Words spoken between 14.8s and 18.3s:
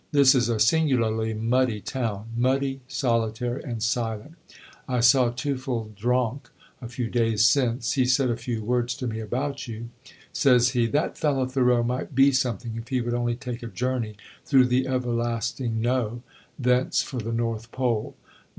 Everlasting No, thence for the North Pole.